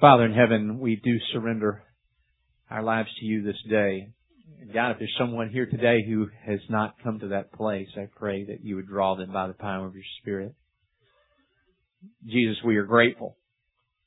[0.00, 1.82] Father in heaven, we do surrender
[2.70, 4.08] our lives to you this day.
[4.72, 8.46] God, if there's someone here today who has not come to that place, I pray
[8.46, 10.54] that you would draw them by the power of your Spirit.
[12.26, 13.36] Jesus, we are grateful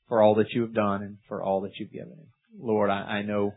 [0.08, 2.26] for all that you have done and for all that you've given.
[2.58, 3.52] Lord, I, I know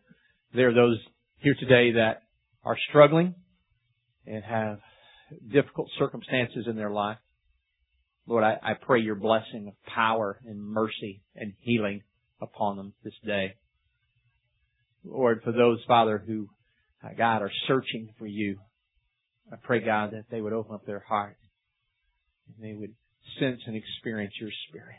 [0.53, 0.99] there are those
[1.37, 2.21] here today that
[2.63, 3.33] are struggling
[4.27, 4.77] and have
[5.51, 7.17] difficult circumstances in their life.
[8.27, 12.03] Lord, I, I pray your blessing of power and mercy and healing
[12.41, 13.53] upon them this day.
[15.03, 16.47] Lord, for those, Father, who,
[17.03, 18.59] uh, God, are searching for you,
[19.51, 21.37] I pray, God, that they would open up their heart
[22.47, 22.93] and they would
[23.39, 24.95] sense and experience your Spirit.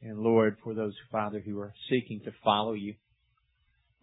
[0.00, 2.94] And Lord, for those, Father, who are seeking to follow you,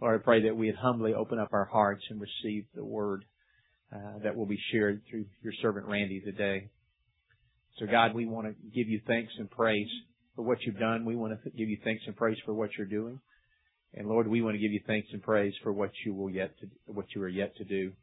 [0.01, 3.23] Lord, I pray that we would humbly open up our hearts and receive the word
[3.93, 6.69] uh, that will be shared through your servant Randy today.
[7.79, 9.89] So God, we want to give you thanks and praise
[10.35, 11.05] for what you've done.
[11.05, 13.19] We want to give you thanks and praise for what you're doing.
[13.93, 16.51] And Lord, we want to give you thanks and praise for what you will yet
[16.59, 17.93] to, what you are yet to do.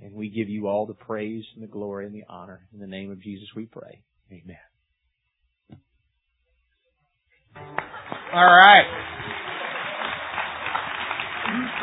[0.00, 2.66] And we give you all the praise and the glory and the honor.
[2.72, 4.02] In the name of Jesus we pray.
[4.32, 4.56] Amen.
[8.32, 8.84] All right.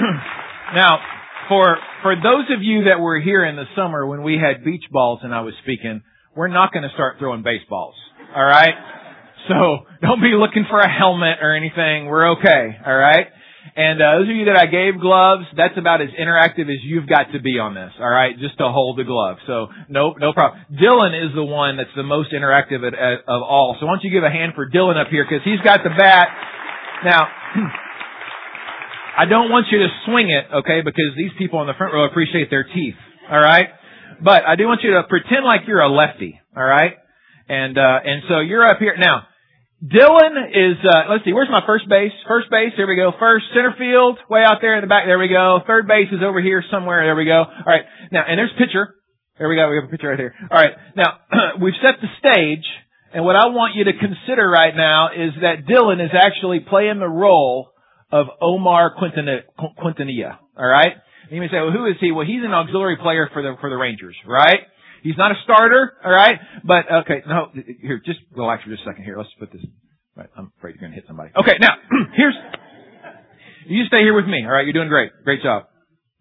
[0.75, 0.99] now,
[1.47, 4.83] for for those of you that were here in the summer when we had beach
[4.91, 6.01] balls and I was speaking,
[6.35, 7.95] we're not going to start throwing baseballs.
[8.35, 8.73] All right?
[9.47, 12.05] So don't be looking for a helmet or anything.
[12.05, 12.77] We're okay.
[12.85, 13.27] All right?
[13.75, 17.07] And uh, those of you that I gave gloves, that's about as interactive as you've
[17.07, 17.91] got to be on this.
[17.99, 19.37] All right, just to hold the glove.
[19.47, 20.65] So no, no problem.
[20.75, 23.77] Dylan is the one that's the most interactive at, at, of all.
[23.79, 25.91] So why don't you give a hand for Dylan up here because he's got the
[25.95, 26.27] bat.
[27.05, 27.27] Now,
[29.17, 30.81] I don't want you to swing it, okay?
[30.83, 32.99] Because these people in the front row appreciate their teeth.
[33.31, 33.69] All right,
[34.21, 36.41] but I do want you to pretend like you're a lefty.
[36.57, 36.95] All right,
[37.47, 39.30] and uh, and so you're up here now.
[39.81, 42.13] Dylan is, uh, let's see, where's my first base?
[42.27, 43.13] First base, here we go.
[43.17, 45.57] First, center field, way out there in the back, there we go.
[45.65, 47.41] Third base is over here somewhere, there we go.
[47.41, 48.93] Alright, now, and there's pitcher.
[49.39, 50.35] There we go, we have a picture right here.
[50.51, 51.17] Alright, now,
[51.61, 52.65] we've set the stage,
[53.11, 56.99] and what I want you to consider right now is that Dylan is actually playing
[56.99, 57.71] the role
[58.11, 60.37] of Omar Quintanilla.
[60.55, 60.93] Alright?
[61.31, 62.11] You may say, well, who is he?
[62.11, 64.61] Well, he's an auxiliary player for the, for the Rangers, right?
[65.01, 66.39] He's not a starter, all right?
[66.63, 67.49] But okay, no,
[67.81, 69.03] here, just relax for just a second.
[69.03, 69.61] Here, let's put this.
[70.15, 71.31] Right, I'm afraid you're going to hit somebody.
[71.35, 71.77] Okay, now
[72.15, 72.35] here's.
[73.65, 74.65] You stay here with me, all right?
[74.65, 75.11] You're doing great.
[75.23, 75.69] Great job.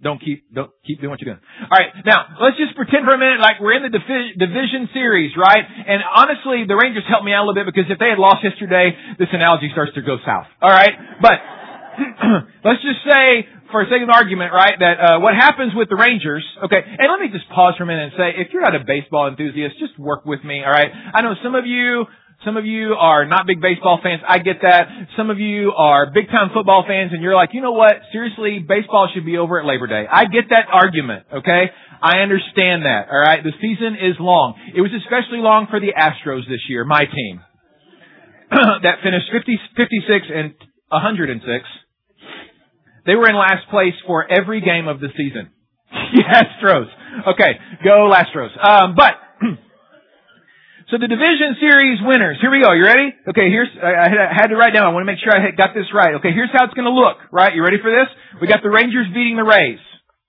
[0.01, 1.45] Don't keep don't keep doing what you're doing.
[1.69, 5.37] All right, now let's just pretend for a minute like we're in the division series,
[5.37, 5.61] right?
[5.61, 8.41] And honestly, the Rangers helped me out a little bit because if they had lost
[8.41, 10.49] yesterday, this analogy starts to go south.
[10.65, 11.37] All right, but
[12.65, 16.45] let's just say for sake of argument, right, that uh, what happens with the Rangers,
[16.65, 18.85] okay, and let me just pause for a minute and say, if you're not a
[18.85, 20.91] baseball enthusiast, just work with me, all right?
[20.91, 22.07] I know some of you,
[22.45, 24.23] some of you are not big baseball fans.
[24.27, 24.89] I get that.
[25.17, 28.01] Some of you are big time football fans and you're like, you know what?
[28.13, 30.07] Seriously, baseball should be over at Labor Day.
[30.11, 31.71] I get that argument, okay?
[32.03, 33.45] I understand that, alright?
[33.45, 34.55] The season is long.
[34.75, 37.43] It was especially long for the Astros this year, my team.
[38.51, 40.55] that finished 50, 56 and
[40.91, 41.41] 106.
[43.07, 45.51] They were in last place for every game of the season.
[45.91, 46.87] Astros.
[47.35, 48.53] Okay, go Astros.
[48.59, 49.15] Um, but
[50.91, 52.39] so the division series winners.
[52.41, 52.73] Here we go.
[52.73, 53.15] You ready?
[53.29, 54.87] Okay, here's I had to write down.
[54.87, 56.15] I want to make sure I got this right.
[56.17, 57.19] Okay, here's how it's going to look.
[57.33, 57.55] Right?
[57.55, 58.09] You ready for this?
[58.41, 59.81] We got the Rangers beating the Rays.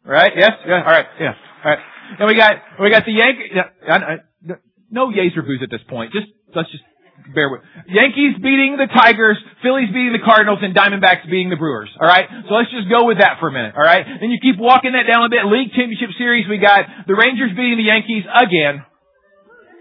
[0.05, 0.31] Right?
[0.35, 0.51] Yes.
[0.65, 0.81] Yeah.
[0.81, 1.05] All right.
[1.19, 1.33] Yeah.
[1.63, 1.79] All right.
[2.17, 3.51] Then we got we got the Yankees.
[4.89, 6.11] No yays or boos at this point.
[6.11, 6.83] Just let's just
[7.33, 7.61] bear with.
[7.87, 11.89] Yankees beating the Tigers, Phillies beating the Cardinals, and Diamondbacks beating the Brewers.
[11.99, 13.77] All right, so let's just go with that for a minute.
[13.77, 15.45] All right, then you keep walking that down a bit.
[15.45, 18.83] League Championship Series, we got the Rangers beating the Yankees again.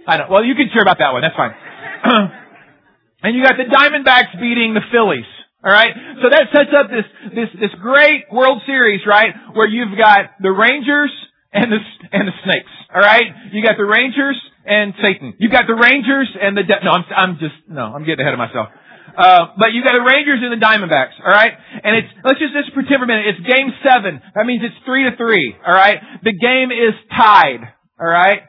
[0.06, 0.26] I know.
[0.30, 1.22] Well, you can share about that one.
[1.22, 1.52] That's fine.
[3.24, 5.28] and you got the Diamondbacks beating the Phillies.
[5.60, 5.92] All right,
[6.24, 7.04] so that sets up this
[7.36, 11.12] this this great World Series, right, where you've got the Rangers
[11.52, 11.80] and the
[12.12, 12.72] and the Snakes.
[12.88, 15.34] All right, you got the Rangers and Satan.
[15.38, 18.34] You've got the Rangers and the, De- no, I'm, I'm just, no, I'm getting ahead
[18.34, 18.68] of myself.
[19.16, 21.52] Uh, but you've got the Rangers and the Diamondbacks, alright?
[21.82, 24.22] And it's, let's just, let's pretend for a minute, it's game seven.
[24.34, 25.98] That means it's three to three, alright?
[26.22, 28.42] The game is tied, alright?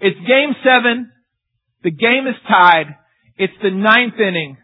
[0.00, 1.10] It's game seven.
[1.82, 2.94] The game is tied.
[3.36, 4.58] It's the ninth inning.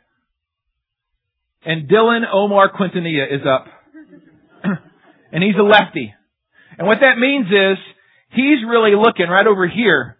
[1.64, 3.66] And Dylan Omar Quintanilla is up.
[5.32, 6.14] and he's a lefty.
[6.78, 7.78] And what that means is,
[8.30, 10.15] he's really looking right over here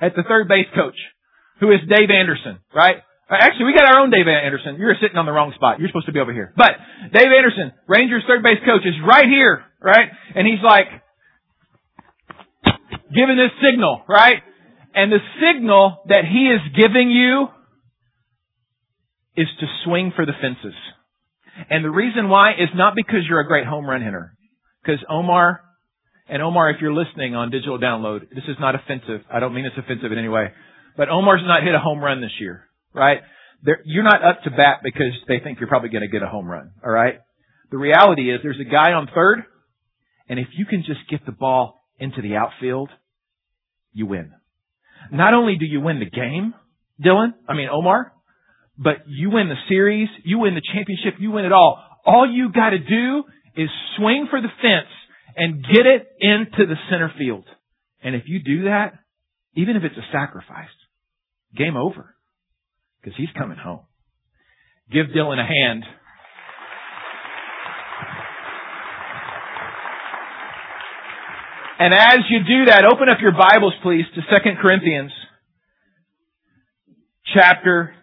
[0.00, 0.96] at the third base coach,
[1.60, 2.96] who is Dave Anderson, right?
[3.30, 4.76] Uh, actually, we got our own Dave Anderson.
[4.78, 5.80] You're sitting on the wrong spot.
[5.80, 6.52] You're supposed to be over here.
[6.56, 6.76] But
[7.12, 10.08] Dave Anderson, Rangers third base coach, is right here, right?
[10.34, 10.86] And he's like
[13.08, 14.42] giving this signal, right?
[14.94, 17.48] And the signal that he is giving you
[19.36, 20.76] is to swing for the fences.
[21.70, 24.36] And the reason why is not because you're a great home run hitter.
[24.82, 25.60] Because Omar,
[26.28, 29.20] and Omar, if you're listening on digital download, this is not offensive.
[29.32, 30.52] I don't mean it's offensive in any way.
[30.96, 33.18] But Omar's not hit a home run this year, right?
[33.62, 36.26] They're, you're not up to bat because they think you're probably going to get a
[36.26, 37.20] home run, alright?
[37.70, 39.44] The reality is there's a guy on third,
[40.28, 42.90] and if you can just get the ball into the outfield,
[43.92, 44.32] you win.
[45.12, 46.54] Not only do you win the game,
[47.04, 48.12] Dylan, I mean Omar,
[48.78, 51.82] but you win the series, you win the championship, you win it all.
[52.06, 53.24] All you gotta do
[53.56, 54.88] is swing for the fence
[55.36, 57.44] and get it into the center field.
[58.02, 58.94] And if you do that,
[59.54, 60.68] even if it's a sacrifice,
[61.56, 62.14] game over.
[63.00, 63.86] Because he's coming home.
[64.90, 65.84] Give Dylan a hand.
[71.78, 75.12] And as you do that, open up your Bibles please to 2 Corinthians
[77.34, 77.94] chapter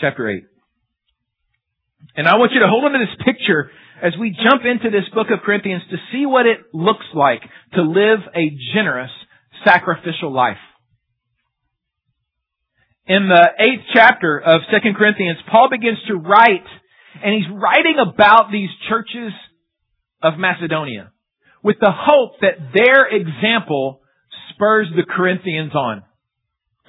[0.00, 0.44] chapter 8.
[2.16, 3.70] And I want you to hold on to this picture
[4.02, 7.42] as we jump into this book of Corinthians to see what it looks like
[7.74, 9.10] to live a generous,
[9.64, 10.60] sacrificial life.
[13.06, 16.66] In the eighth chapter of 2 Corinthians, Paul begins to write,
[17.22, 19.32] and he's writing about these churches
[20.22, 21.12] of Macedonia
[21.62, 24.00] with the hope that their example
[24.50, 26.02] spurs the Corinthians on.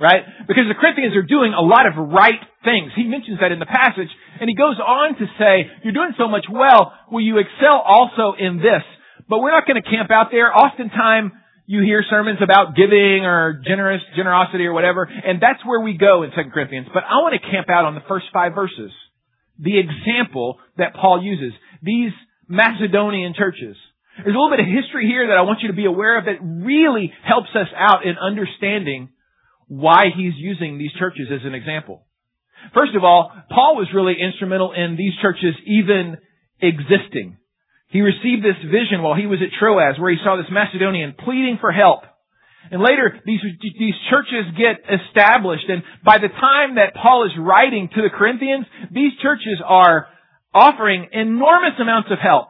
[0.02, 0.26] Right?
[0.50, 2.90] Because the Corinthians are doing a lot of right things.
[2.98, 4.10] He mentions that in the passage,
[4.42, 8.34] and he goes on to say, you're doing so much well, will you excel also
[8.34, 8.82] in this?
[9.30, 10.50] But we're not going to camp out there.
[10.50, 11.38] Oftentimes,
[11.68, 16.24] you hear sermons about giving or generous, generosity or whatever, and that's where we go
[16.24, 16.88] in 2 Corinthians.
[16.92, 18.90] But I want to camp out on the first five verses.
[19.60, 21.54] The example that Paul uses.
[21.84, 22.12] These
[22.50, 23.78] Macedonian churches.
[24.18, 26.26] There's a little bit of history here that I want you to be aware of
[26.26, 29.10] that really helps us out in understanding
[29.72, 32.04] why he's using these churches as an example.
[32.74, 36.18] First of all, Paul was really instrumental in these churches even
[36.60, 37.38] existing.
[37.88, 41.58] He received this vision while he was at Troas where he saw this Macedonian pleading
[41.62, 42.04] for help.
[42.70, 43.40] And later, these,
[43.80, 48.66] these churches get established, and by the time that Paul is writing to the Corinthians,
[48.92, 50.08] these churches are
[50.54, 52.50] offering enormous amounts of help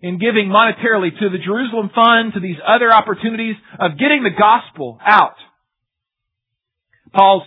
[0.00, 4.98] in giving monetarily to the Jerusalem Fund, to these other opportunities of getting the gospel
[5.04, 5.36] out.
[7.12, 7.44] Paul's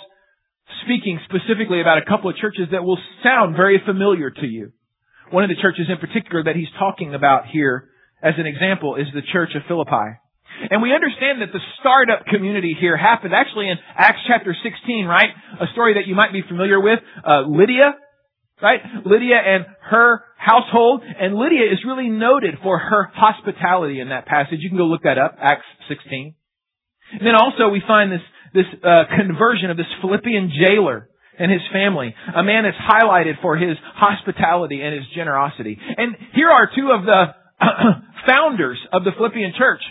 [0.86, 4.72] speaking specifically about a couple of churches that will sound very familiar to you.
[5.32, 7.90] One of the churches in particular that he's talking about here
[8.22, 10.20] as an example is the church of Philippi.
[10.70, 15.30] And we understand that the startup community here happened actually in Acts chapter 16, right?
[15.60, 17.00] A story that you might be familiar with.
[17.26, 17.96] Uh, Lydia,
[18.62, 18.80] right?
[19.06, 21.02] Lydia and her household.
[21.04, 24.60] And Lydia is really noted for her hospitality in that passage.
[24.60, 26.36] You can go look that up, Acts 16.
[27.14, 31.62] And then also we find this this uh, conversion of this Philippian jailer and his
[31.72, 32.14] family.
[32.36, 35.78] A man that's highlighted for his hospitality and his generosity.
[35.98, 37.26] And here are two of the
[38.28, 39.82] founders of the Philippian church.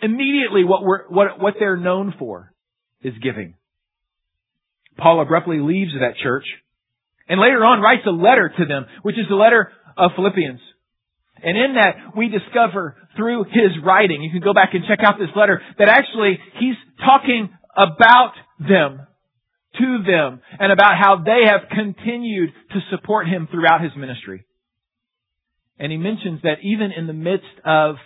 [0.00, 2.52] Immediately what we're, what, what they're known for
[3.02, 3.54] is giving.
[4.96, 6.44] Paul abruptly leaves that church
[7.28, 10.60] and later on writes a letter to them, which is the letter of Philippians.
[11.42, 15.18] And in that, we discover through his writing, you can go back and check out
[15.18, 19.06] this letter, that actually he's talking about them,
[19.78, 24.44] to them, and about how they have continued to support him throughout his ministry.
[25.78, 27.96] And he mentions that even in the midst of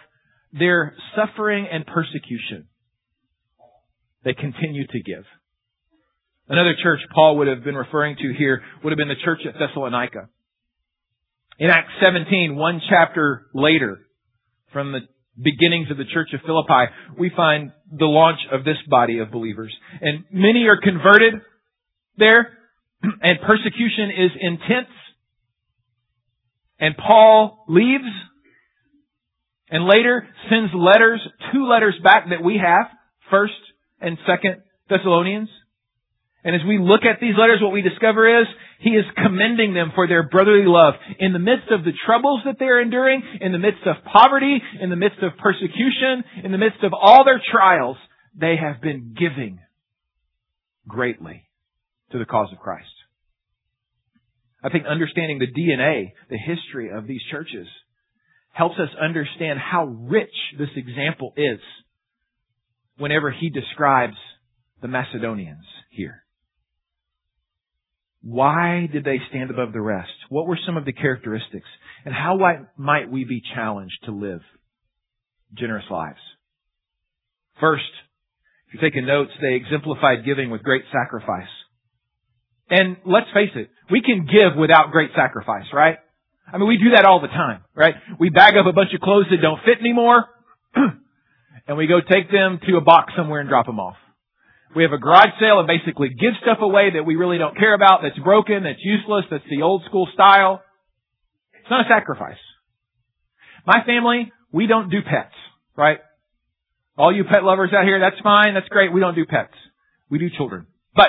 [0.52, 2.68] their suffering and persecution,
[4.24, 5.24] they continue to give.
[6.48, 9.58] Another church Paul would have been referring to here would have been the church at
[9.58, 10.28] Thessalonica.
[11.58, 13.98] In Acts 17, one chapter later,
[14.72, 15.00] from the
[15.42, 19.74] beginnings of the church of Philippi, we find the launch of this body of believers.
[20.00, 21.34] And many are converted
[22.16, 22.58] there,
[23.02, 24.94] and persecution is intense.
[26.80, 28.04] And Paul leaves,
[29.70, 31.20] and later sends letters,
[31.52, 32.86] two letters back that we have,
[33.30, 33.54] first
[34.00, 35.48] and second Thessalonians.
[36.48, 38.46] And as we look at these letters, what we discover is
[38.80, 40.94] he is commending them for their brotherly love.
[41.18, 44.88] In the midst of the troubles that they're enduring, in the midst of poverty, in
[44.88, 47.98] the midst of persecution, in the midst of all their trials,
[48.34, 49.58] they have been giving
[50.88, 51.42] greatly
[52.12, 52.88] to the cause of Christ.
[54.64, 57.66] I think understanding the DNA, the history of these churches,
[58.52, 61.60] helps us understand how rich this example is
[62.96, 64.16] whenever he describes
[64.80, 66.22] the Macedonians here.
[68.22, 70.10] Why did they stand above the rest?
[70.28, 71.68] What were some of the characteristics?
[72.04, 72.38] And how
[72.76, 74.40] might we be challenged to live
[75.54, 76.18] generous lives?
[77.60, 77.84] First,
[78.68, 81.48] If you're taking notes, they exemplified giving with great sacrifice.
[82.68, 85.96] And let's face it, we can give without great sacrifice, right?
[86.52, 87.94] I mean, we do that all the time, right?
[88.20, 90.26] We bag up a bunch of clothes that don't fit anymore,
[91.66, 93.96] and we go take them to a box somewhere and drop them off.
[94.76, 97.74] We have a garage sale and basically give stuff away that we really don't care
[97.74, 100.62] about, that's broken, that's useless, that's the old school style.
[101.54, 102.38] It's not a sacrifice.
[103.66, 105.34] My family, we don't do pets,
[105.76, 105.98] right?
[106.96, 108.92] All you pet lovers out here, that's fine, that's great.
[108.92, 109.54] We don't do pets.
[110.10, 110.66] We do children.
[110.94, 111.08] But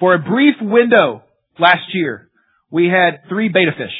[0.00, 1.22] for a brief window
[1.58, 2.30] last year,
[2.70, 3.94] we had three betta fish.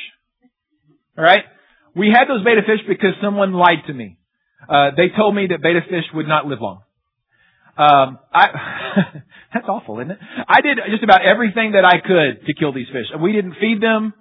[1.16, 1.44] Alright?
[1.94, 4.16] We had those betta fish because someone lied to me.
[4.68, 6.82] Uh, they told me that betta fish would not live long.
[7.76, 8.46] Um, I,
[9.54, 10.18] that's awful, isn't it?
[10.48, 13.08] I did just about everything that I could to kill these fish.
[13.20, 14.12] We didn't feed them.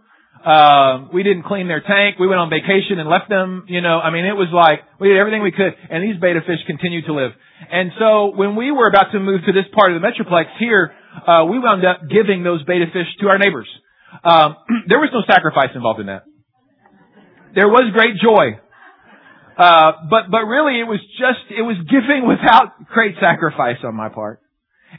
[0.42, 2.18] Uh, we didn't clean their tank.
[2.18, 3.66] We went on vacation and left them.
[3.68, 6.42] You know, I mean, it was like we did everything we could, and these betta
[6.42, 7.32] fish continued to live.
[7.70, 10.94] And so, when we were about to move to this part of the metroplex here,
[11.28, 13.70] uh, we wound up giving those betta fish to our neighbors.
[14.24, 14.58] Um,
[14.90, 16.26] there was no sacrifice involved in that.
[17.54, 18.58] There was great joy.
[19.58, 24.10] Uh, but, but really it was just, it was giving without great sacrifice on my
[24.10, 24.42] part.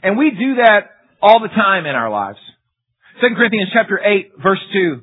[0.01, 0.89] And we do that
[1.21, 2.39] all the time in our lives.
[3.21, 5.01] 2 Corinthians chapter 8 verse 2.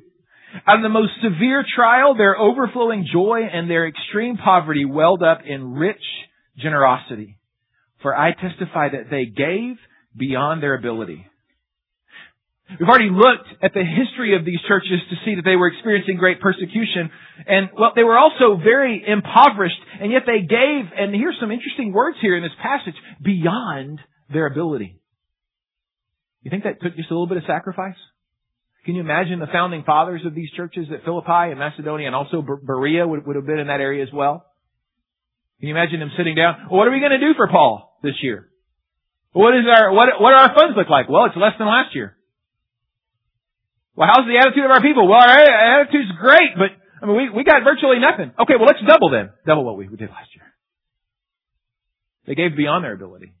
[0.67, 5.39] Out of the most severe trial, their overflowing joy and their extreme poverty welled up
[5.45, 6.03] in rich
[6.57, 7.37] generosity.
[8.01, 9.77] For I testify that they gave
[10.17, 11.25] beyond their ability.
[12.79, 16.17] We've already looked at the history of these churches to see that they were experiencing
[16.17, 17.11] great persecution.
[17.45, 21.91] And, well, they were also very impoverished, and yet they gave, and here's some interesting
[21.91, 23.99] words here in this passage, beyond
[24.31, 24.99] their ability.
[26.43, 27.97] You think that took just a little bit of sacrifice?
[28.85, 32.41] Can you imagine the founding fathers of these churches at Philippi and Macedonia and also
[32.41, 34.45] Berea would, would have been in that area as well?
[35.59, 36.65] Can you imagine them sitting down?
[36.69, 38.49] Well, what are we going to do for Paul this year?
[39.33, 41.07] What is our, what, what do our funds look like?
[41.07, 42.17] Well, it's less than last year.
[43.95, 45.07] Well, how's the attitude of our people?
[45.07, 46.71] Well, our attitude's great, but
[47.01, 48.31] I mean, we, we got virtually nothing.
[48.39, 49.31] Okay, well, let's double then.
[49.45, 50.45] Double what we we did last year.
[52.27, 53.33] They gave beyond their ability.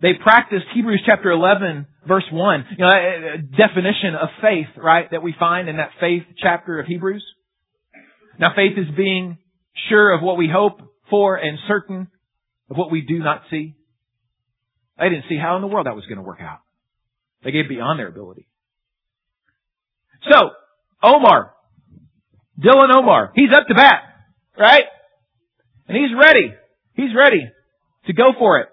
[0.00, 5.22] They practiced Hebrews chapter 11 verse 1, you know, a definition of faith, right, that
[5.22, 7.24] we find in that faith chapter of Hebrews.
[8.38, 9.38] Now faith is being
[9.88, 10.80] sure of what we hope
[11.10, 12.08] for and certain
[12.70, 13.74] of what we do not see.
[14.98, 16.60] They didn't see how in the world that was going to work out.
[17.44, 18.48] They gave beyond their ability.
[20.30, 20.50] So,
[21.02, 21.52] Omar,
[22.58, 24.02] Dylan Omar, he's up to bat,
[24.58, 24.84] right?
[25.88, 26.52] And he's ready.
[26.94, 27.50] He's ready
[28.06, 28.68] to go for it.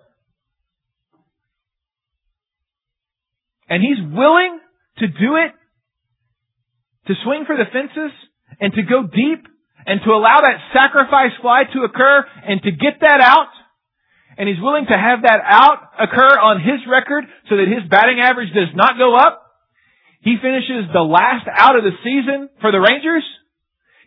[3.70, 4.60] And he's willing
[5.00, 5.52] to do it,
[7.08, 8.12] to swing for the fences,
[8.60, 9.48] and to go deep,
[9.86, 13.50] and to allow that sacrifice fly to occur, and to get that out,
[14.38, 18.20] and he's willing to have that out occur on his record so that his batting
[18.20, 19.43] average does not go up.
[20.24, 23.24] He finishes the last out of the season for the Rangers.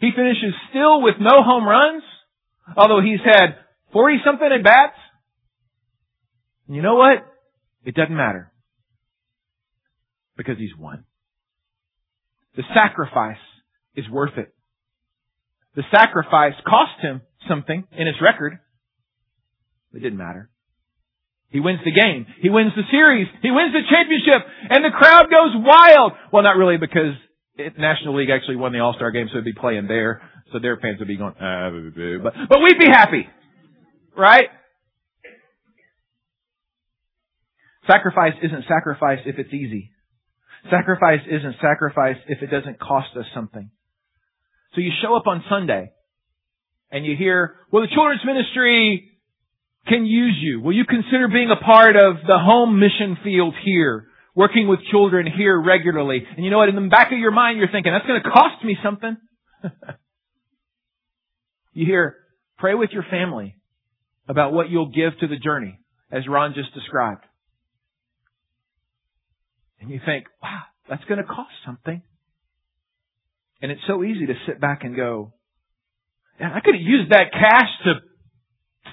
[0.01, 2.03] He finishes still with no home runs,
[2.77, 3.57] although he's had
[3.93, 4.97] 40 something at bats.
[6.67, 7.19] And you know what?
[7.85, 8.51] It doesn't matter.
[10.37, 11.05] Because he's won.
[12.57, 13.37] The sacrifice
[13.95, 14.55] is worth it.
[15.75, 18.59] The sacrifice cost him something in his record.
[19.93, 20.49] It didn't matter.
[21.51, 22.27] He wins the game.
[22.43, 23.29] He wins the series.
[23.43, 24.47] He wins the championship.
[24.69, 26.13] And the crowd goes wild.
[26.33, 27.15] Well, not really because
[27.57, 30.23] it, National League actually won the All-Star game, so it'd be playing there.
[30.53, 33.27] So their fans would be going, uh, but, but we'd be happy.
[34.17, 34.49] Right?
[37.87, 39.93] Sacrifice isn't sacrifice if it's easy.
[40.71, 43.71] Sacrifice isn't sacrifice if it doesn't cost us something.
[44.75, 45.93] So you show up on Sunday
[46.91, 49.11] and you hear, well, the children's ministry
[49.87, 50.61] can use you?
[50.61, 54.09] Will you consider being a part of the home mission field here?
[54.35, 56.23] Working with children here regularly.
[56.37, 56.69] And you know what?
[56.69, 59.17] In the back of your mind, you're thinking, that's going to cost me something.
[61.73, 62.17] you hear,
[62.59, 63.57] pray with your family
[64.29, 65.79] about what you'll give to the journey,
[66.11, 67.25] as Ron just described.
[69.81, 72.03] And you think, wow, that's going to cost something.
[73.63, 75.33] And it's so easy to sit back and go,
[76.39, 77.95] I could have used that cash to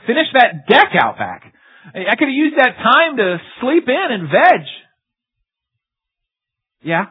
[0.07, 1.53] finish that deck out back.
[1.85, 4.61] I could have used that time to sleep in and veg.
[6.81, 7.05] Yeah.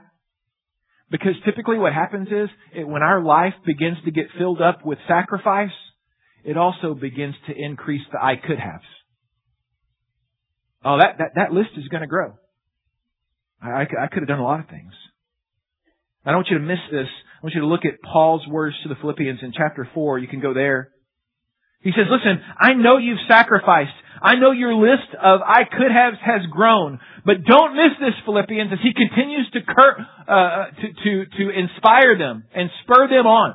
[1.11, 4.99] Because typically what happens is, it, when our life begins to get filled up with
[5.07, 5.75] sacrifice,
[6.43, 8.85] it also begins to increase the I could haves.
[10.85, 12.35] Oh, that, that, that list is going to grow.
[13.61, 14.93] I, I, I could have done a lot of things.
[16.25, 17.09] I don't want you to miss this.
[17.09, 20.19] I want you to look at Paul's words to the Philippians in chapter 4.
[20.19, 20.92] You can go there.
[21.83, 23.95] He says, listen, I know you've sacrificed.
[24.23, 28.71] I know your list of I could have has grown, but don't miss this, Philippians,
[28.73, 29.91] as he continues to, cur,
[30.31, 33.55] uh, to, to, to inspire them and spur them on.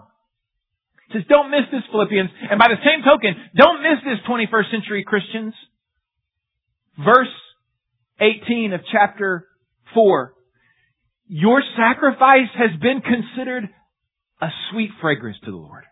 [1.07, 2.29] He says, don't miss this, Philippians.
[2.51, 5.53] And by the same token, don't miss this 21st century Christians.
[6.99, 7.31] Verse
[8.19, 9.47] 18 of chapter
[9.93, 10.33] 4.
[11.27, 13.69] Your sacrifice has been considered
[14.41, 15.85] a sweet fragrance to the Lord.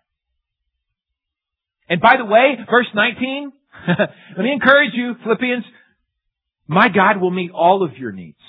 [1.90, 3.52] And by the way, verse 19,
[4.38, 5.64] let me encourage you, Philippians,
[6.68, 8.40] my God will meet all of your needs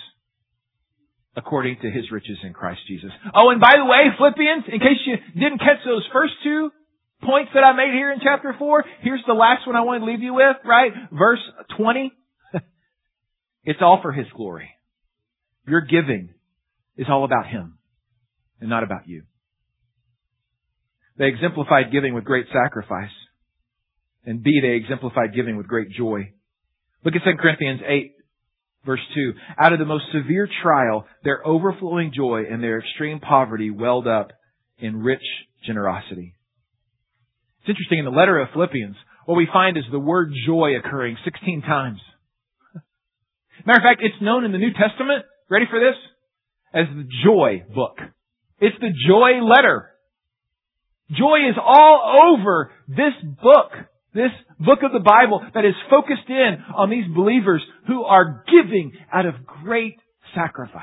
[1.36, 3.10] according to his riches in Christ Jesus.
[3.34, 6.70] Oh, and by the way, Philippians, in case you didn't catch those first two
[7.22, 10.06] points that I made here in chapter 4, here's the last one I want to
[10.06, 10.92] leave you with, right?
[11.12, 11.40] Verse
[11.76, 12.12] 20.
[13.64, 14.70] it's all for his glory.
[15.68, 16.30] Your giving
[16.96, 17.78] is all about him
[18.60, 19.24] and not about you.
[21.18, 23.10] They exemplified giving with great sacrifice.
[24.26, 26.32] And B, they exemplified giving with great joy.
[27.04, 28.12] Look at 2 Corinthians 8,
[28.84, 29.32] verse 2.
[29.58, 34.32] Out of the most severe trial, their overflowing joy and their extreme poverty welled up
[34.78, 35.22] in rich
[35.64, 36.34] generosity.
[37.60, 41.16] It's interesting in the letter of Philippians, what we find is the word joy occurring
[41.24, 42.00] 16 times.
[43.64, 45.96] Matter of fact, it's known in the New Testament, ready for this?
[46.72, 47.98] As the joy book.
[48.60, 49.90] It's the joy letter.
[51.10, 53.72] Joy is all over this book
[54.16, 58.92] this book of the Bible that is focused in on these believers who are giving
[59.12, 59.98] out of great
[60.34, 60.82] sacrifice.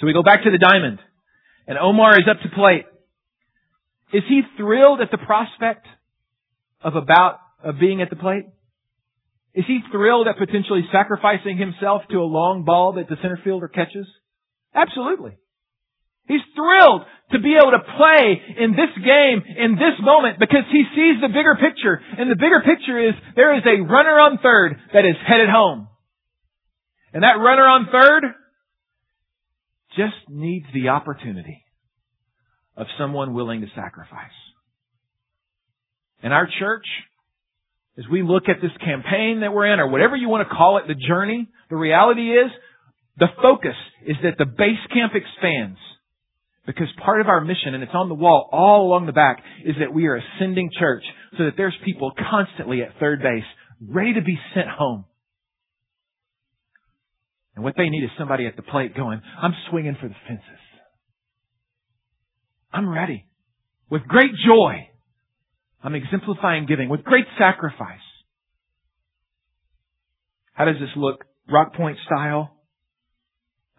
[0.00, 0.98] So we go back to the diamond,
[1.66, 2.86] and Omar is up to plate.
[4.12, 5.86] Is he thrilled at the prospect
[6.82, 8.46] of about of being at the plate?
[9.54, 13.68] Is he thrilled at potentially sacrificing himself to a long ball that the center fielder
[13.68, 14.06] catches?
[14.74, 15.36] Absolutely.
[16.26, 20.84] He's thrilled to be able to play in this game, in this moment, because he
[20.94, 22.00] sees the bigger picture.
[22.18, 25.88] And the bigger picture is there is a runner on third that is headed home.
[27.12, 28.24] And that runner on third
[29.96, 31.64] just needs the opportunity
[32.76, 34.30] of someone willing to sacrifice.
[36.22, 36.86] And our church,
[37.98, 40.78] as we look at this campaign that we're in, or whatever you want to call
[40.78, 42.50] it, the journey, the reality is,
[43.18, 45.78] the focus is that the base camp expands
[46.70, 49.74] because part of our mission, and it's on the wall all along the back, is
[49.80, 51.02] that we are a sending church
[51.36, 53.44] so that there's people constantly at third base
[53.80, 55.04] ready to be sent home.
[57.56, 60.44] And what they need is somebody at the plate going, I'm swinging for the fences.
[62.72, 63.26] I'm ready.
[63.90, 64.88] With great joy.
[65.82, 67.98] I'm exemplifying giving with great sacrifice.
[70.52, 71.24] How does this look?
[71.50, 72.59] Rock Point style?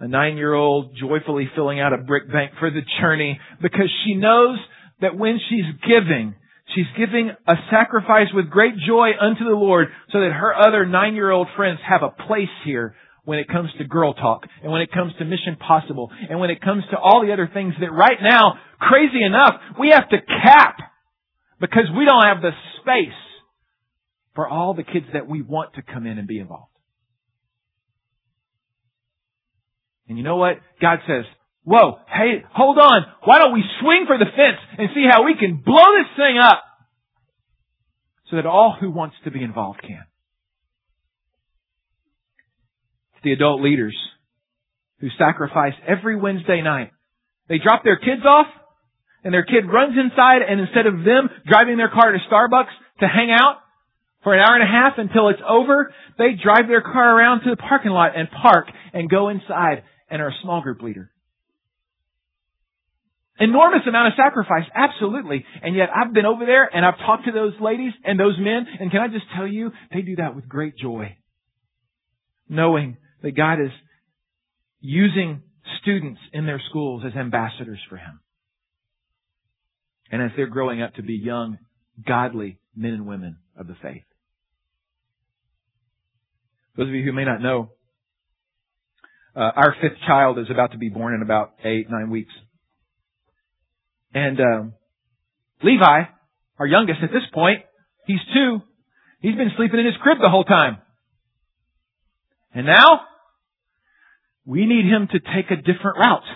[0.01, 4.57] A nine-year-old joyfully filling out a brick bank for the journey because she knows
[4.99, 6.33] that when she's giving,
[6.73, 11.49] she's giving a sacrifice with great joy unto the Lord so that her other nine-year-old
[11.55, 15.13] friends have a place here when it comes to girl talk and when it comes
[15.19, 18.55] to mission possible and when it comes to all the other things that right now,
[18.79, 20.77] crazy enough, we have to cap
[21.59, 23.13] because we don't have the space
[24.33, 26.70] for all the kids that we want to come in and be involved.
[30.11, 30.59] And you know what?
[30.81, 31.23] God says,
[31.63, 33.05] whoa, hey, hold on.
[33.23, 36.37] Why don't we swing for the fence and see how we can blow this thing
[36.37, 36.61] up
[38.29, 40.03] so that all who wants to be involved can.
[43.15, 43.95] It's the adult leaders
[44.99, 46.91] who sacrifice every Wednesday night.
[47.47, 48.47] They drop their kids off
[49.23, 53.07] and their kid runs inside and instead of them driving their car to Starbucks to
[53.07, 53.59] hang out
[54.23, 57.49] for an hour and a half until it's over, they drive their car around to
[57.51, 61.09] the parking lot and park and go inside and are a small group leader.
[63.39, 65.43] Enormous amount of sacrifice, absolutely.
[65.63, 68.67] And yet I've been over there and I've talked to those ladies and those men,
[68.79, 71.17] and can I just tell you, they do that with great joy.
[72.47, 73.71] Knowing that God is
[74.81, 75.41] using
[75.81, 78.19] students in their schools as ambassadors for Him.
[80.11, 81.57] And as they're growing up to be young,
[82.05, 84.03] godly men and women of the faith.
[86.75, 87.71] Those of you who may not know,
[89.35, 92.33] uh, our fifth child is about to be born in about eight, nine weeks.
[94.13, 94.73] And um,
[95.63, 96.01] Levi,
[96.59, 97.63] our youngest at this point,
[98.05, 98.59] he's two.
[99.21, 100.79] He's been sleeping in his crib the whole time.
[102.53, 103.01] And now,
[104.45, 106.27] we need him to take a different route.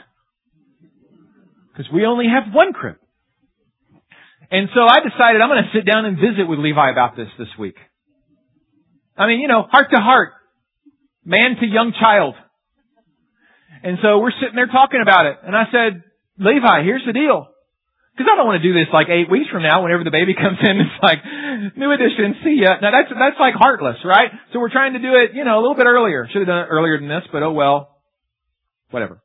[1.72, 2.96] Because we only have one crib.
[4.52, 7.28] And so I decided I'm going to sit down and visit with Levi about this
[7.38, 7.76] this week.
[9.18, 10.34] I mean, you know, heart to heart.
[11.26, 12.36] Man to young child.
[13.84, 15.38] And so we're sitting there talking about it.
[15.44, 16.04] And I said,
[16.38, 17.50] Levi, here's the deal.
[18.16, 20.34] Because I don't want to do this like eight weeks from now whenever the baby
[20.44, 20.80] comes in.
[20.80, 21.20] It's like,
[21.76, 22.80] new edition, see ya.
[22.80, 24.32] Now that's, that's like heartless, right?
[24.54, 26.28] So we're trying to do it, you know, a little bit earlier.
[26.32, 28.00] Should have done it earlier than this, but oh well.
[28.90, 29.20] Whatever.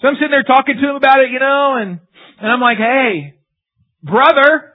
[0.00, 2.00] So I'm sitting there talking to him about it, you know, and,
[2.40, 3.40] and I'm like, hey,
[4.02, 4.74] brother,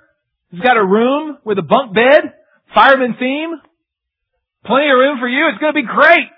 [0.50, 2.34] he's got a room with a bunk bed,
[2.74, 3.62] fireman theme,
[4.66, 5.50] plenty of room for you.
[5.54, 6.34] It's to be great.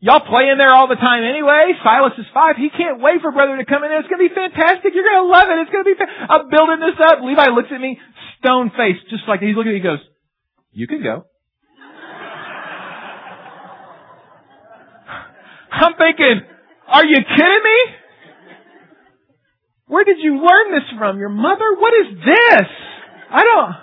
[0.00, 1.74] Y'all play in there all the time anyway.
[1.82, 2.54] Silas is five.
[2.54, 3.90] He can't wait for brother to come in.
[3.90, 4.94] It's going to be fantastic.
[4.94, 5.58] You're going to love it.
[5.66, 7.18] It's going to be, fa- I'm building this up.
[7.18, 7.98] Levi looks at me,
[8.38, 9.98] stone faced, just like he's looking at me, he goes,
[10.70, 11.26] you can go.
[15.82, 16.46] I'm thinking,
[16.86, 17.78] are you kidding me?
[19.88, 21.18] Where did you learn this from?
[21.18, 21.74] Your mother?
[21.74, 22.68] What is this?
[23.30, 23.74] I don't,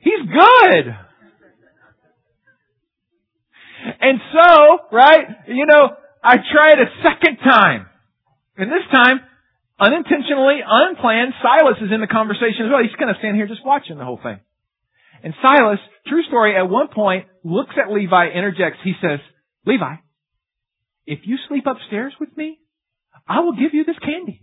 [0.00, 0.96] he's good.
[3.84, 5.90] And so, right, you know,
[6.22, 6.36] I
[6.72, 7.86] it a second time.
[8.56, 9.20] And this time,
[9.78, 12.80] unintentionally, unplanned, Silas is in the conversation as well.
[12.82, 14.40] He's going to stand here just watching the whole thing.
[15.22, 19.20] And Silas, true story, at one point looks at Levi, interjects, he says,
[19.66, 19.96] Levi,
[21.06, 22.58] if you sleep upstairs with me,
[23.28, 24.40] I will give you this candy.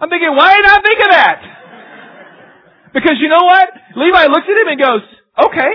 [0.00, 1.38] I'm thinking, why did I think of that?
[2.92, 3.68] Because you know what?
[3.96, 5.02] Levi looks at him and goes,
[5.48, 5.72] okay.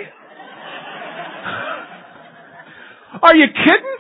[3.22, 3.98] Are you kidding?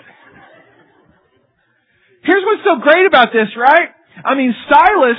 [2.23, 3.89] Here's what's so great about this, right?
[4.23, 5.17] I mean, Silas,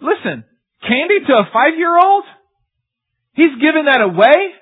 [0.00, 0.44] listen,
[0.82, 2.24] candy to a five-year-old?
[3.34, 4.52] He's giving that away.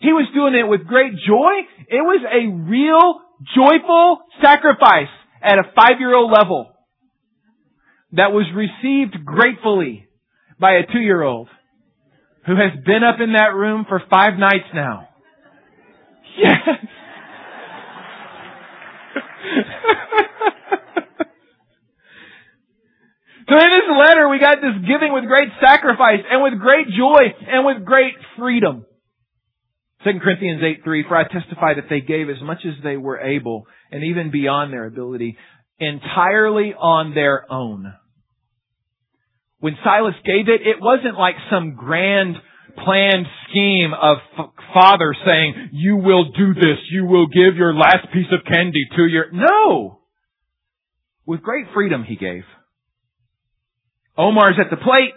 [0.00, 1.52] He was doing it with great joy.
[1.88, 3.20] It was a real,
[3.54, 6.72] joyful sacrifice at a five-year-old level
[8.12, 10.08] that was received gratefully
[10.58, 11.48] by a two-year-old
[12.46, 15.08] who has been up in that room for five nights now.
[16.38, 16.86] Yes.
[23.48, 27.32] So in this letter, we got this giving with great sacrifice and with great joy
[27.46, 28.84] and with great freedom.
[30.04, 33.20] 2 Corinthians 8, 3, for I testify that they gave as much as they were
[33.20, 35.36] able and even beyond their ability
[35.78, 37.92] entirely on their own.
[39.60, 42.36] When Silas gave it, it wasn't like some grand
[42.84, 48.06] planned scheme of f- father saying, you will do this, you will give your last
[48.12, 50.00] piece of candy to your, no!
[51.24, 52.44] With great freedom he gave.
[54.16, 55.12] Omar's at the plate.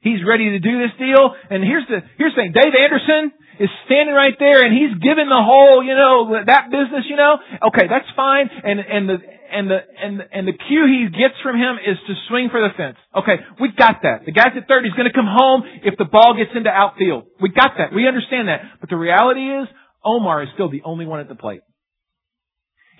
[0.00, 1.34] He's ready to do this deal.
[1.50, 2.52] And here's the, here's the thing.
[2.54, 7.04] Dave Anderson is standing right there and he's giving the whole, you know, that business,
[7.10, 7.38] you know.
[7.74, 8.46] Okay, that's fine.
[8.46, 9.18] And, and the,
[9.50, 12.70] and the, and, and the cue he gets from him is to swing for the
[12.76, 12.96] fence.
[13.10, 14.22] Okay, we got that.
[14.26, 14.84] The guy's at third.
[14.86, 17.26] He's going to come home if the ball gets into outfield.
[17.42, 17.90] We got that.
[17.90, 18.78] We understand that.
[18.80, 19.66] But the reality is,
[20.04, 21.60] Omar is still the only one at the plate.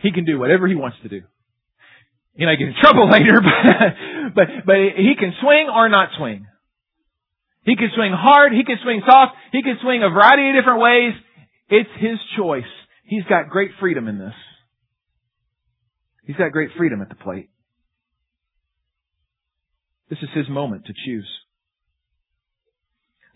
[0.02, 1.22] He can do whatever he wants to do.
[2.34, 6.46] He might get in trouble later, but, but, but he can swing or not swing.
[7.64, 10.80] He can swing hard, he can swing soft, he can swing a variety of different
[10.80, 11.12] ways.
[11.68, 12.70] It's his choice.
[13.04, 14.34] He's got great freedom in this.
[16.24, 17.50] He's got great freedom at the plate.
[20.10, 21.28] This is his moment to choose.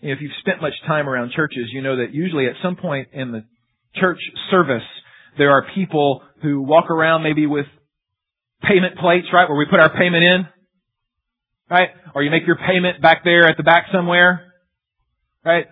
[0.01, 3.31] If you've spent much time around churches, you know that usually at some point in
[3.31, 3.45] the
[3.95, 4.19] church
[4.51, 4.83] service,
[5.37, 7.65] there are people who walk around maybe with
[8.61, 10.47] payment plates, right, where we put our payment in,
[11.69, 11.89] right?
[12.15, 14.53] Or you make your payment back there at the back somewhere,
[15.43, 15.67] right?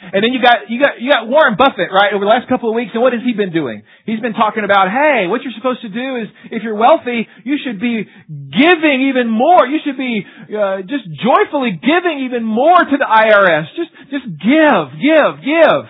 [0.00, 2.72] And then you got, you got, you got Warren Buffett, right, over the last couple
[2.72, 3.84] of weeks, and what has he been doing?
[4.08, 7.60] He's been talking about, hey, what you're supposed to do is, if you're wealthy, you
[7.60, 9.68] should be giving even more.
[9.68, 10.24] You should be,
[10.56, 13.68] uh, just joyfully giving even more to the IRS.
[13.76, 15.84] Just, just give, give, give.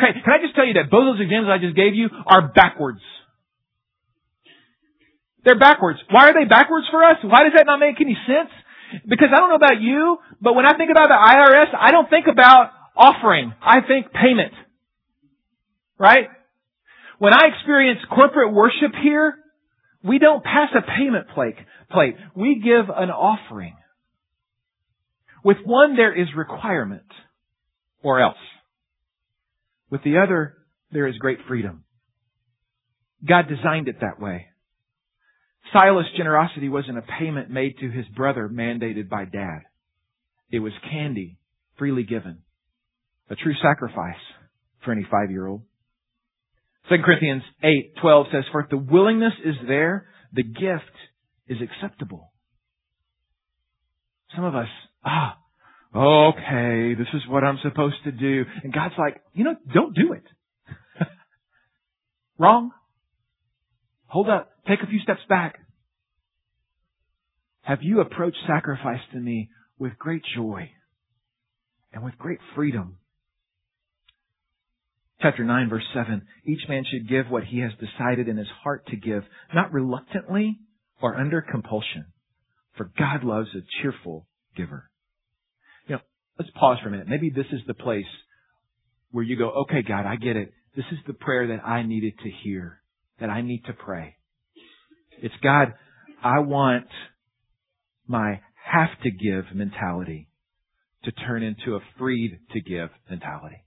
[0.00, 2.48] Okay, can I just tell you that both those examples I just gave you are
[2.48, 3.04] backwards.
[5.44, 5.98] They're backwards.
[6.10, 7.16] Why are they backwards for us?
[7.22, 8.50] Why does that not make any sense?
[9.08, 12.10] Because I don't know about you, but when I think about the IRS, I don't
[12.10, 13.54] think about offering.
[13.62, 14.52] I think payment.
[15.98, 16.28] Right?
[17.18, 19.34] When I experience corporate worship here,
[20.02, 22.16] we don't pass a payment plate.
[22.34, 23.76] We give an offering.
[25.44, 27.06] With one, there is requirement,
[28.02, 28.36] or else.
[29.90, 30.56] With the other,
[30.92, 31.84] there is great freedom.
[33.26, 34.49] God designed it that way.
[35.72, 39.60] Silas' generosity wasn't a payment made to his brother mandated by dad.
[40.50, 41.38] It was candy
[41.78, 42.38] freely given.
[43.30, 44.20] A true sacrifice
[44.84, 45.62] for any five-year-old.
[46.88, 50.96] 2 Corinthians 8, 12 says, For if the willingness is there, the gift
[51.48, 52.32] is acceptable.
[54.34, 54.68] Some of us,
[55.04, 55.38] ah,
[55.94, 58.44] okay, this is what I'm supposed to do.
[58.62, 60.24] And God's like, you know, don't do it.
[62.38, 62.72] Wrong.
[64.06, 64.49] Hold up.
[64.68, 65.58] Take a few steps back.
[67.62, 70.70] have you approached sacrifice to me with great joy
[71.92, 72.96] and with great freedom?
[75.20, 78.86] Chapter 9 verse 7, each man should give what he has decided in his heart
[78.86, 79.22] to give,
[79.54, 80.58] not reluctantly
[81.02, 82.06] or under compulsion,
[82.76, 84.90] for God loves a cheerful giver.
[85.86, 86.00] You know,
[86.38, 87.08] let's pause for a minute.
[87.08, 88.04] Maybe this is the place
[89.10, 90.52] where you go, okay God, I get it.
[90.74, 92.80] This is the prayer that I needed to hear,
[93.20, 94.16] that I need to pray.
[95.22, 95.74] It's God,
[96.22, 96.86] I want
[98.06, 100.28] my have to give mentality
[101.04, 103.64] to turn into a freed to give mentality.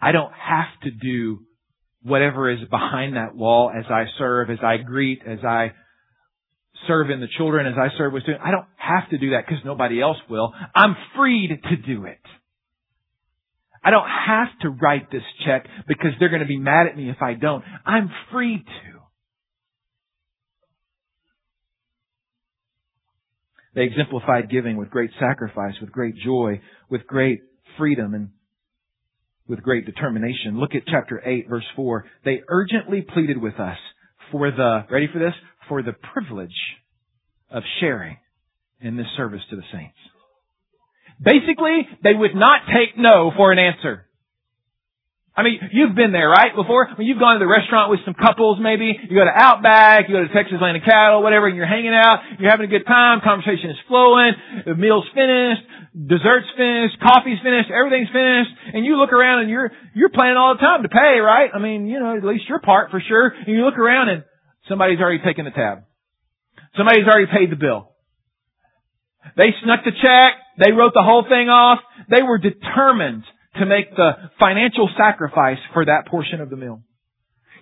[0.00, 1.40] I don't have to do
[2.02, 5.72] whatever is behind that wall as I serve, as I greet, as I
[6.88, 8.44] serve in the children, as I serve with students.
[8.44, 10.52] I don't have to do that because nobody else will.
[10.74, 12.18] I'm freed to do it.
[13.84, 17.10] I don't have to write this check because they're going to be mad at me
[17.10, 17.64] if I don't.
[17.84, 19.01] I'm free to.
[23.74, 27.40] They exemplified giving with great sacrifice, with great joy, with great
[27.78, 28.30] freedom, and
[29.48, 30.58] with great determination.
[30.58, 32.04] Look at chapter 8 verse 4.
[32.24, 33.78] They urgently pleaded with us
[34.30, 35.34] for the, ready for this?
[35.68, 36.50] For the privilege
[37.50, 38.16] of sharing
[38.80, 39.96] in this service to the saints.
[41.22, 44.06] Basically, they would not take no for an answer.
[45.34, 46.52] I mean, you've been there, right?
[46.54, 50.04] Before, when you've gone to the restaurant with some couples, maybe you go to Outback,
[50.08, 52.72] you go to Texas Land and Cattle, whatever, and you're hanging out, you're having a
[52.72, 54.36] good time, conversation is flowing,
[54.68, 55.64] the meal's finished,
[55.96, 60.52] dessert's finished, coffee's finished, everything's finished, and you look around and you're you're planning all
[60.52, 61.48] the time to pay, right?
[61.48, 63.32] I mean, you know, at least your part for sure.
[63.32, 64.24] And you look around and
[64.68, 65.84] somebody's already taken the tab.
[66.76, 67.92] Somebody's already paid the bill.
[69.36, 70.32] They snuck the check.
[70.58, 71.80] They wrote the whole thing off.
[72.10, 73.24] They were determined
[73.56, 76.82] to make the financial sacrifice for that portion of the meal.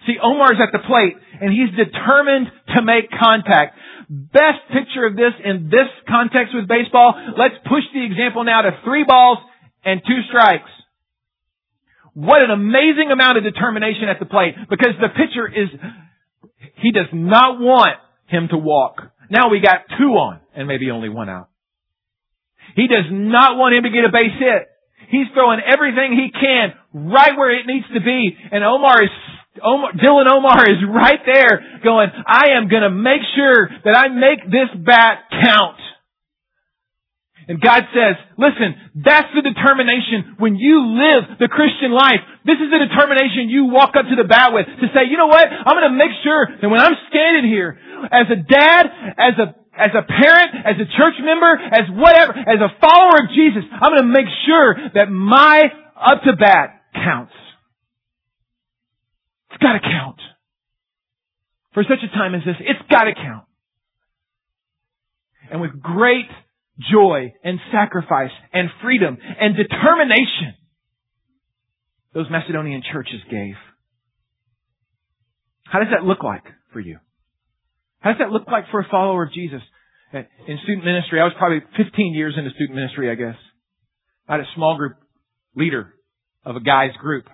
[0.06, 3.76] See, Omar's at the plate and he's determined to make contact.
[4.08, 8.70] Best picture of this in this context with baseball, let's push the example now to
[8.84, 9.38] three balls
[9.84, 10.70] and two strikes.
[12.14, 15.68] What an amazing amount of determination at the plate because the pitcher is,
[16.76, 19.12] he does not want him to walk.
[19.30, 21.48] Now we got two on and maybe only one out.
[22.74, 24.69] He does not want him to get a base hit.
[25.10, 28.36] He's throwing everything he can right where it needs to be.
[28.52, 29.10] And Omar is,
[29.62, 34.46] Omar, Dylan Omar is right there going, I am gonna make sure that I make
[34.46, 35.78] this bat count.
[37.50, 42.22] And God says, listen, that's the determination when you live the Christian life.
[42.46, 45.26] This is the determination you walk up to the bat with to say, you know
[45.26, 45.50] what?
[45.50, 47.74] I'm going to make sure that when I'm standing here
[48.06, 48.82] as a dad,
[49.18, 53.30] as a as a parent, as a church member, as whatever, as a follower of
[53.30, 55.62] Jesus, I'm going to make sure that my
[55.96, 57.32] up to bat counts.
[59.50, 60.20] It's got to count.
[61.74, 63.44] For such a time as this, it's got to count.
[65.50, 66.30] And with great
[66.90, 70.54] joy and sacrifice and freedom and determination,
[72.14, 73.54] those Macedonian churches gave.
[75.64, 76.98] How does that look like for you?
[78.00, 79.60] How does that look like for a follower of Jesus?
[80.12, 83.36] In student ministry, I was probably 15 years into student ministry, I guess.
[84.28, 84.96] I had a small group
[85.54, 85.94] leader
[86.44, 87.26] of a guy's group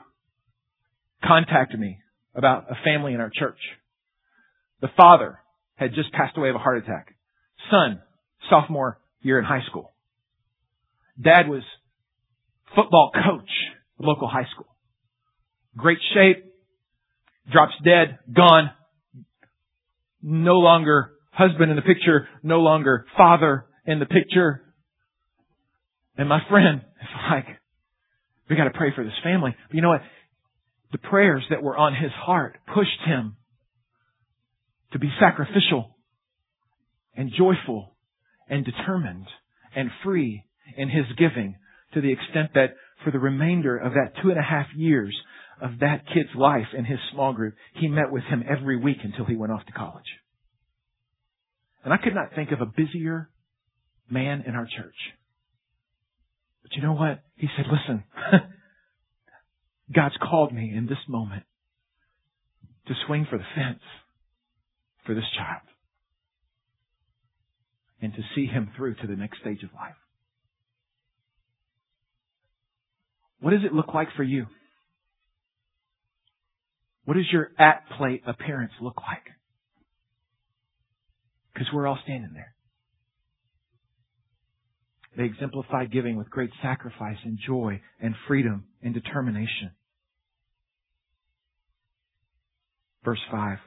[1.24, 1.98] contacted me
[2.34, 3.58] about a family in our church.
[4.80, 5.38] The father
[5.76, 7.14] had just passed away of a heart attack.
[7.70, 8.02] Son,
[8.50, 9.92] sophomore year in high school.
[11.20, 11.62] Dad was
[12.74, 13.50] football coach
[13.98, 14.68] at local high school.
[15.76, 16.44] Great shape,
[17.50, 18.70] drops dead, gone,
[20.28, 24.60] no longer husband in the picture, no longer father in the picture.
[26.18, 27.46] And my friend is like,
[28.50, 29.54] we gotta pray for this family.
[29.68, 30.02] But you know what?
[30.90, 33.36] The prayers that were on his heart pushed him
[34.92, 35.96] to be sacrificial
[37.14, 37.96] and joyful
[38.48, 39.26] and determined
[39.76, 40.42] and free
[40.76, 41.54] in his giving
[41.94, 45.16] to the extent that for the remainder of that two and a half years
[45.60, 49.24] of that kid's life in his small group, he met with him every week until
[49.24, 50.04] he went off to college.
[51.84, 53.30] And I could not think of a busier
[54.10, 54.96] man in our church.
[56.62, 57.22] But you know what?
[57.36, 58.04] He said, listen,
[59.94, 61.44] God's called me in this moment
[62.88, 63.80] to swing for the fence
[65.04, 65.62] for this child
[68.02, 69.94] and to see him through to the next stage of life.
[73.40, 74.46] What does it look like for you?
[77.06, 79.22] What does your at plate appearance look like?
[81.54, 82.52] Because we're all standing there.
[85.16, 89.70] They exemplified giving with great sacrifice and joy and freedom and determination.
[93.04, 93.58] Verse 5.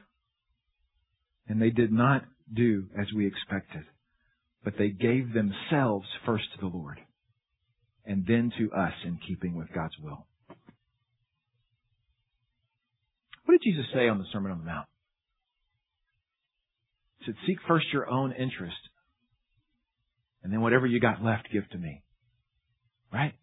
[1.48, 2.22] And they did not
[2.54, 3.84] do as we expected,
[4.62, 6.98] but they gave themselves first to the Lord
[8.04, 10.26] and then to us in keeping with God's will.
[13.50, 14.86] What did Jesus say on the Sermon on the Mount?
[17.18, 18.78] He said, Seek first your own interest,
[20.44, 22.04] and then whatever you got left, give to me.
[23.12, 23.34] Right?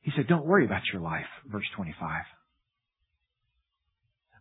[0.00, 2.22] He said, Don't worry about your life, verse 25.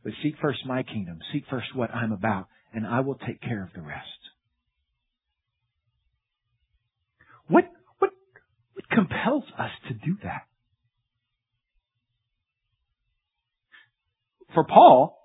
[0.05, 1.19] But seek first my kingdom.
[1.33, 4.07] Seek first what I'm about, and I will take care of the rest.
[7.49, 7.65] What,
[7.99, 8.11] what,
[8.75, 10.43] what compels us to do that?
[14.57, 15.15] For Paul,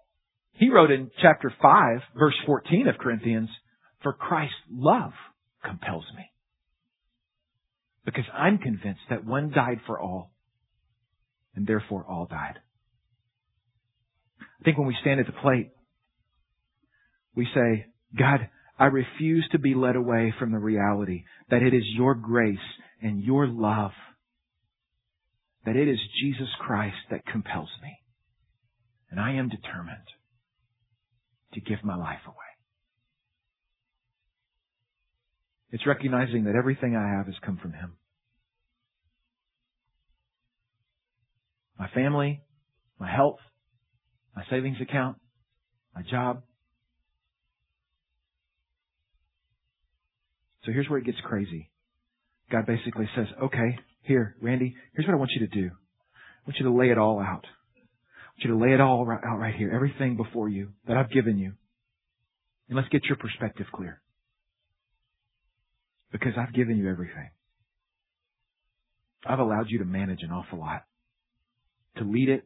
[0.53, 3.49] he wrote in chapter 5, verse 14 of Corinthians,
[4.03, 5.13] For Christ's love
[5.65, 6.25] compels me.
[8.05, 10.35] Because I'm convinced that one died for all,
[11.55, 12.59] and therefore all died.
[14.39, 15.71] I think when we stand at the plate,
[17.35, 21.85] we say, God, I refuse to be led away from the reality that it is
[21.97, 22.59] your grace
[23.01, 23.93] and your love,
[25.65, 28.02] that it is Jesus Christ that compels me.
[29.13, 30.09] And I am determined
[31.53, 32.37] to give my life away.
[35.71, 37.93] It's recognizing that everything I have has come from Him.
[41.79, 42.41] My family,
[42.99, 43.39] my health,
[44.35, 45.19] my savings account,
[45.95, 46.43] my job.
[50.65, 51.71] So here's where it gets crazy.
[52.51, 55.67] God basically says, okay, here, Randy, here's what I want you to do.
[55.67, 57.45] I want you to lay it all out
[58.45, 61.53] you to lay it all out right here, everything before you that I've given you.
[62.69, 64.01] And let's get your perspective clear.
[66.11, 67.31] Because I've given you everything.
[69.27, 70.85] I've allowed you to manage an awful lot.
[71.99, 72.45] To lead it,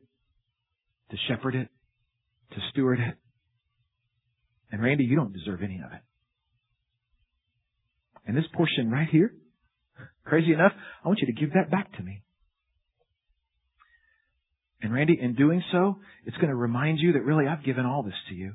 [1.11, 1.69] to shepherd it,
[2.53, 3.15] to steward it.
[4.71, 6.01] And Randy, you don't deserve any of it.
[8.27, 9.33] And this portion right here,
[10.25, 10.73] crazy enough,
[11.05, 12.23] I want you to give that back to me.
[14.87, 18.05] And Randy, in doing so, it's going to remind you that really I've given all
[18.05, 18.55] this to you.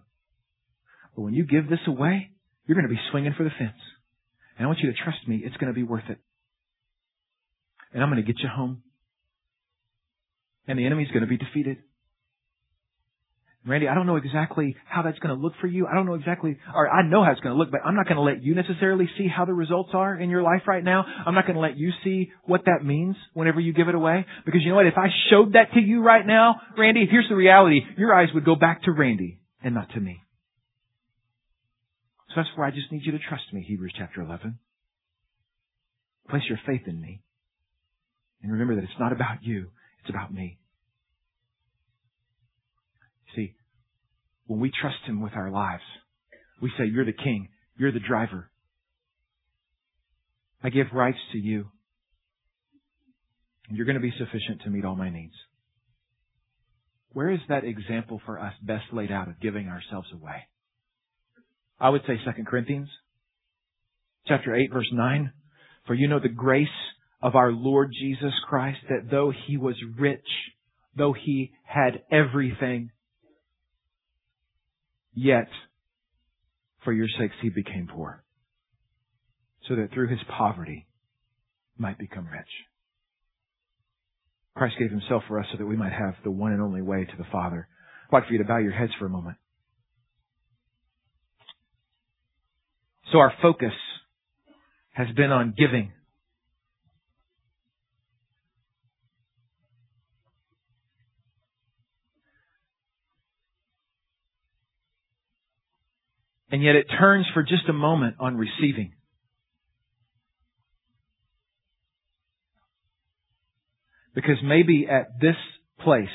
[1.14, 2.32] But when you give this away,
[2.66, 3.76] you're going to be swinging for the fence.
[4.58, 6.20] And I want you to trust me, it's going to be worth it.
[7.92, 8.82] And I'm going to get you home.
[10.70, 11.80] And the enemy's going to be defeated.
[13.66, 15.86] Randy, I don't know exactly how that's going to look for you.
[15.86, 18.06] I don't know exactly, or I know how it's going to look, but I'm not
[18.08, 21.06] going to let you necessarily see how the results are in your life right now.
[21.26, 24.26] I'm not going to let you see what that means whenever you give it away.
[24.46, 24.88] Because you know what?
[24.88, 27.82] If I showed that to you right now, Randy, here's the reality.
[27.98, 30.22] Your eyes would go back to Randy and not to me.
[32.30, 34.58] So that's where I just need you to trust me, Hebrews chapter 11.
[36.30, 37.22] Place your faith in me.
[38.42, 39.68] And remember that it's not about you,
[40.02, 40.58] it's about me.
[44.48, 45.84] When we trust Him with our lives,
[46.62, 47.50] we say, You're the King.
[47.78, 48.50] You're the driver.
[50.64, 51.68] I give rights to you.
[53.68, 55.34] And you're going to be sufficient to meet all my needs.
[57.14, 60.48] Where is that example for us best laid out of giving ourselves away?
[61.80, 62.90] I would say 2 Corinthians
[64.28, 65.32] chapter 8 verse 9.
[65.88, 66.68] For you know the grace
[67.22, 70.28] of our Lord Jesus Christ that though he was rich,
[70.96, 72.92] though he had everything,
[75.14, 75.48] Yet,
[76.84, 78.24] for your sakes, he became poor,
[79.68, 80.88] so that through his poverty
[81.78, 82.48] might become rich.
[84.56, 87.06] Christ gave himself for us so that we might have the one and only way
[87.06, 87.68] to the Father.
[88.08, 89.38] I'd like for you to bow your heads for a moment.
[93.12, 93.74] So our focus
[94.92, 95.92] has been on giving.
[106.52, 108.92] And yet it turns for just a moment on receiving.
[114.14, 115.38] Because maybe at this
[115.82, 116.10] place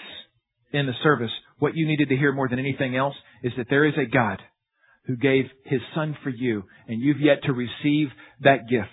[0.73, 3.87] in the service, what you needed to hear more than anything else is that there
[3.87, 4.43] is a God
[5.07, 8.09] who gave His Son for you, and you've yet to receive
[8.43, 8.89] that gift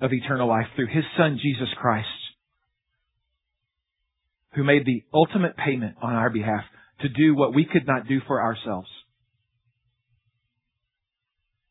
[0.00, 2.08] of eternal life through His Son, Jesus Christ,
[4.54, 6.64] who made the ultimate payment on our behalf
[7.02, 8.88] to do what we could not do for ourselves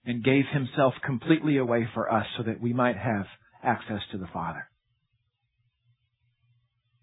[0.06, 3.26] and gave himself completely away for us so that we might have
[3.64, 4.68] access to the Father.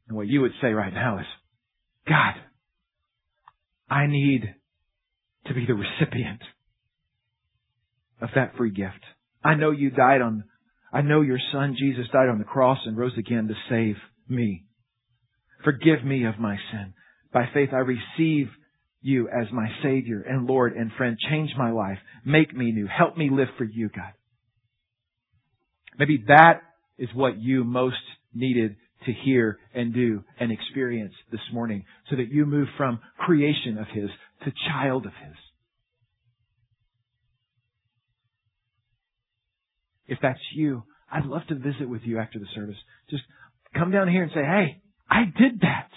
[0.08, 1.26] And what you would say right now is,
[2.06, 2.34] God,
[3.88, 4.54] I need
[5.46, 6.40] to be the recipient
[8.20, 9.00] of that free gift.
[9.42, 10.44] I know you died on,
[10.92, 13.96] I know your son Jesus died on the cross and rose again to save
[14.28, 14.64] me.
[15.64, 16.92] Forgive me of my sin.
[17.32, 18.48] By faith I receive
[19.00, 21.16] you as my Savior and Lord and friend.
[21.30, 21.98] Change my life.
[22.24, 22.86] Make me new.
[22.86, 24.12] Help me live for you, God.
[25.98, 26.62] Maybe that
[26.98, 27.96] is what you most
[28.34, 28.76] needed
[29.06, 33.86] to hear and do and experience this morning so that you move from creation of
[33.92, 34.10] His
[34.44, 35.36] to child of His.
[40.06, 42.76] If that's you, I'd love to visit with you after the service.
[43.08, 43.22] Just
[43.74, 45.88] come down here and say, hey, I did that.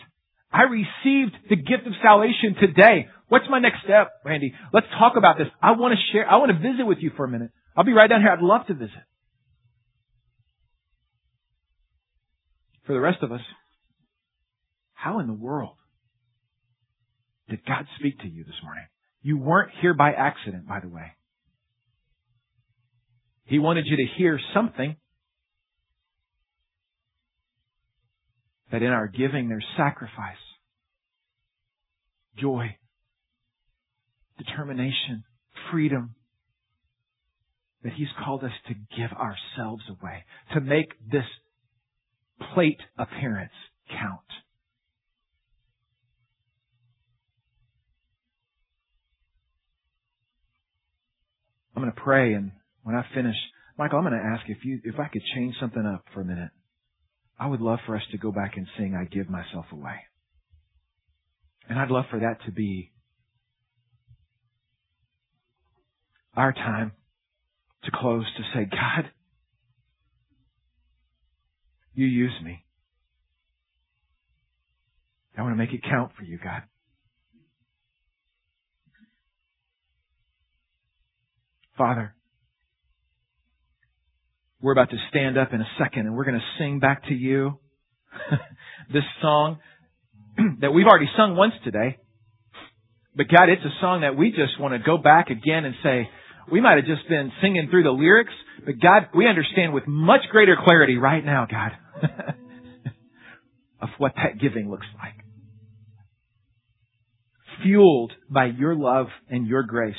[0.53, 3.07] I received the gift of salvation today.
[3.27, 4.53] What's my next step, Randy?
[4.71, 5.47] Let's talk about this.
[5.61, 7.49] I want to share, I want to visit with you for a minute.
[7.75, 8.29] I'll be right down here.
[8.29, 8.91] I'd love to visit.
[12.85, 13.41] For the rest of us,
[14.93, 15.77] how in the world
[17.49, 18.85] did God speak to you this morning?
[19.21, 21.13] You weren't here by accident, by the way.
[23.45, 24.97] He wanted you to hear something.
[28.73, 30.35] That in our giving there's sacrifice,
[32.39, 32.75] joy,
[34.39, 35.23] determination,
[35.71, 36.15] freedom.
[37.83, 40.23] That He's called us to give ourselves away,
[40.55, 41.25] to make this
[42.55, 43.51] plate appearance
[43.91, 44.19] count.
[51.75, 53.35] I'm going to pray and when I finish,
[53.77, 56.25] Michael, I'm going to ask if you, if I could change something up for a
[56.25, 56.49] minute.
[57.39, 59.95] I would love for us to go back and sing, I give myself away.
[61.67, 62.91] And I'd love for that to be
[66.35, 66.91] our time
[67.83, 69.09] to close to say, God,
[71.93, 72.63] you use me.
[75.37, 76.61] I want to make it count for you, God.
[81.77, 82.13] Father,
[84.63, 87.13] we're about to stand up in a second and we're going to sing back to
[87.13, 87.59] you
[88.93, 89.59] this song
[90.61, 91.97] that we've already sung once today.
[93.13, 96.09] But God, it's a song that we just want to go back again and say,
[96.49, 98.31] we might have just been singing through the lyrics,
[98.65, 101.71] but God, we understand with much greater clarity right now, God,
[103.81, 105.13] of what that giving looks like.
[107.63, 109.95] Fueled by your love and your grace.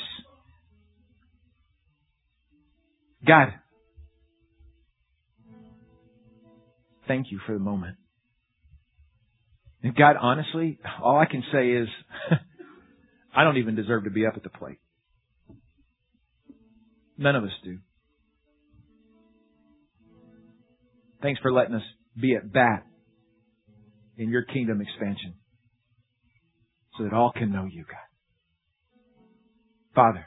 [3.25, 3.53] God,
[7.07, 7.97] Thank you for the moment.
[9.83, 11.87] And God, honestly, all I can say is,
[13.35, 14.79] I don't even deserve to be up at the plate.
[17.17, 17.79] None of us do.
[21.21, 21.83] Thanks for letting us
[22.19, 22.85] be at bat
[24.17, 25.35] in your kingdom expansion
[26.97, 27.97] so that all can know you, God.
[29.93, 30.25] Father,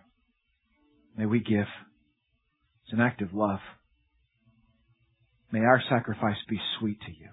[1.16, 1.66] may we give.
[2.84, 3.60] It's an act of love.
[5.50, 7.30] May our sacrifice be sweet to you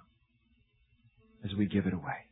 [1.43, 2.24] as we give it away.